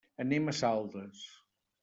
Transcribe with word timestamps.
Anem 0.23 0.47
a 0.53 0.55
Saldes. 0.61 1.21